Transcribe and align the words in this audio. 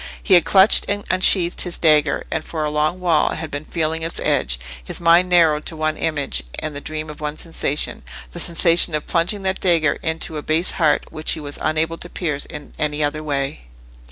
He 0.23 0.33
had 0.33 0.45
clutched 0.45 0.85
and 0.89 1.03
unsheathed 1.11 1.61
his 1.61 1.77
dagger, 1.77 2.25
and 2.31 2.43
for 2.43 2.63
a 2.63 2.71
long 2.71 2.99
while 2.99 3.35
had 3.35 3.51
been 3.51 3.65
feeling 3.65 4.01
its 4.01 4.19
edge, 4.23 4.59
his 4.83 4.99
mind 4.99 5.29
narrowed 5.29 5.63
to 5.67 5.75
one 5.75 5.95
image, 5.95 6.41
and 6.57 6.75
the 6.75 6.81
dream 6.81 7.07
of 7.07 7.21
one 7.21 7.37
sensation—the 7.37 8.39
sensation 8.39 8.95
of 8.95 9.05
plunging 9.05 9.43
that 9.43 9.59
dagger 9.61 9.99
into 10.01 10.37
a 10.37 10.41
base 10.41 10.71
heart, 10.71 11.05
which 11.11 11.33
he 11.33 11.39
was 11.39 11.59
unable 11.61 11.99
to 11.99 12.09
pierce 12.09 12.47
in 12.47 12.73
any 12.79 13.03
other 13.03 13.21
way. 13.21 13.65